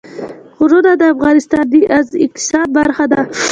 غرونه 0.57 0.91
د 0.97 1.03
افغانستان 1.13 1.63
د 1.73 1.73
اقتصاد 2.25 2.67
برخه 2.77 3.05
ده. 3.11 3.21